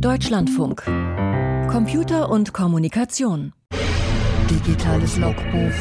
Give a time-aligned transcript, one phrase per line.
[0.00, 0.82] Deutschlandfunk.
[1.70, 3.54] Computer und Kommunikation.
[4.50, 5.72] Digitales Logbuch.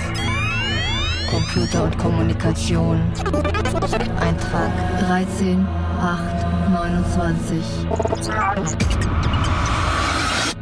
[1.29, 3.01] Computer und Kommunikation.
[4.19, 7.63] Eintrag 13 8 29.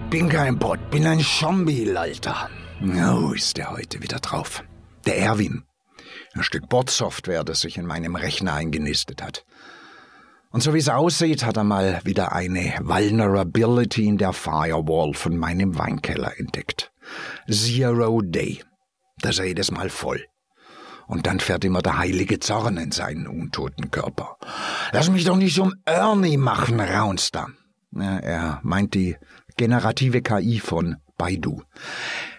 [0.10, 2.50] Bin kein Bot, bin ein Zombie, Alter.
[2.82, 4.64] Oh, ist der heute wieder drauf.
[5.06, 5.64] Der Erwin.
[6.34, 9.46] Ein Stück Bot-Software, das sich in meinem Rechner eingenistet hat.
[10.54, 15.36] Und so wie es aussieht, hat er mal wieder eine Vulnerability in der Firewall von
[15.36, 16.92] meinem Weinkeller entdeckt.
[17.50, 18.62] Zero Day.
[19.18, 20.24] Da ist er jedes Mal voll.
[21.08, 24.38] Und dann fährt immer der heilige Zorn in seinen untoten Körper.
[24.92, 27.48] Lass mich doch nicht um Ernie machen, raunst er.
[27.92, 29.18] Ja, er meint die
[29.58, 31.64] generative KI von Baidu.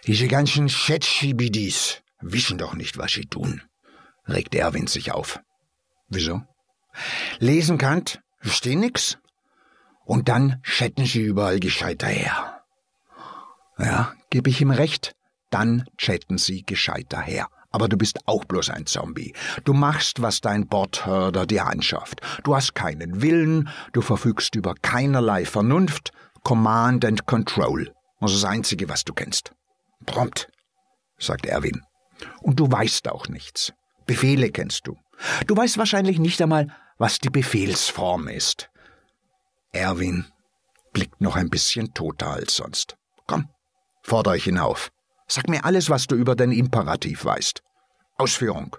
[0.06, 3.60] Diese ganzen Chat-Schibidis wissen doch nicht, was sie tun,
[4.28, 5.40] regt Erwin sich auf.
[6.08, 6.42] Wieso?
[7.38, 9.18] Lesen Kant, verstehen nix.
[10.04, 12.62] Und dann chatten sie überall gescheit daher.
[13.78, 15.14] Ja, gebe ich ihm recht,
[15.50, 17.48] dann chatten sie gescheit daher.
[17.70, 19.34] Aber du bist auch bloß ein Zombie.
[19.64, 22.20] Du machst, was dein Bordhörder dir anschafft.
[22.44, 26.12] Du hast keinen Willen, du verfügst über keinerlei Vernunft,
[26.44, 27.92] Command and Control.
[28.20, 29.52] Das ist das Einzige, was du kennst.
[30.06, 30.48] Prompt,
[31.18, 31.82] sagt Erwin.
[32.42, 33.72] Und du weißt auch nichts.
[34.06, 34.96] Befehle kennst du.
[35.46, 38.70] Du weißt wahrscheinlich nicht einmal, was die Befehlsform ist.
[39.72, 40.26] Erwin
[40.92, 42.96] blickt noch ein bisschen toter als sonst.
[43.26, 43.48] Komm,
[44.02, 44.90] fordere ich hinauf.
[45.26, 47.62] Sag mir alles, was du über den Imperativ weißt.
[48.16, 48.76] Ausführung.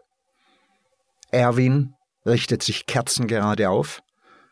[1.32, 4.02] Erwin richtet sich kerzengerade auf,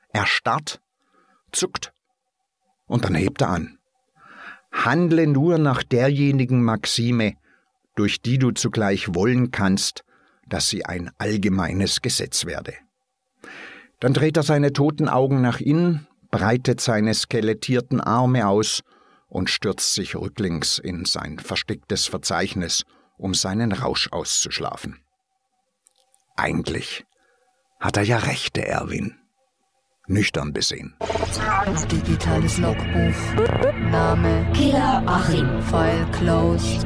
[0.10, 0.82] erstarrt,
[1.52, 1.94] zuckt
[2.88, 3.80] und dann hebt er an.
[4.72, 7.36] Handle nur nach derjenigen Maxime,
[7.96, 10.04] durch die du zugleich wollen kannst,
[10.48, 12.74] dass sie ein allgemeines Gesetz werde.
[14.04, 18.82] Dann dreht er seine toten Augen nach innen, breitet seine skelettierten Arme aus
[19.30, 22.84] und stürzt sich rücklings in sein verstecktes Verzeichnis,
[23.18, 25.00] um seinen Rausch auszuschlafen.
[26.36, 27.06] Eigentlich
[27.80, 29.16] hat er ja recht, der Erwin.
[30.08, 30.98] Nüchtern besehen.
[31.90, 33.16] Digitales Logbuch.
[33.90, 35.62] Name Killer Achim.
[35.62, 36.86] File closed.